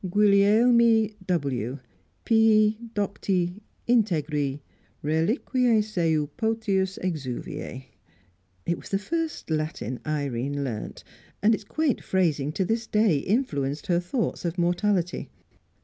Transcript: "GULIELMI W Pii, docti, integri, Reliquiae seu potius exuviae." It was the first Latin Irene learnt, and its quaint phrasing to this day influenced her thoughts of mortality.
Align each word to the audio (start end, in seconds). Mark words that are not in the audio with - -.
"GULIELMI 0.09 1.13
W 1.27 1.77
Pii, 2.25 2.77
docti, 2.95 3.61
integri, 3.87 4.59
Reliquiae 5.03 5.83
seu 5.83 6.25
potius 6.37 6.97
exuviae." 7.03 7.85
It 8.65 8.79
was 8.79 8.89
the 8.89 8.97
first 8.97 9.51
Latin 9.51 9.99
Irene 10.03 10.63
learnt, 10.63 11.03
and 11.43 11.53
its 11.53 11.63
quaint 11.63 12.01
phrasing 12.03 12.51
to 12.53 12.65
this 12.65 12.87
day 12.87 13.19
influenced 13.19 13.85
her 13.85 13.99
thoughts 13.99 14.43
of 14.43 14.57
mortality. 14.57 15.29